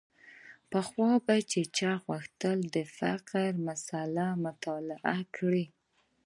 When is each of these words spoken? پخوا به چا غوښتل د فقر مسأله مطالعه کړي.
پخوا 0.71 1.09
به 1.25 1.35
چا 1.77 1.93
غوښتل 2.05 2.57
د 2.75 2.77
فقر 2.97 3.51
مسأله 3.67 4.27
مطالعه 4.45 5.19
کړي. 5.35 5.65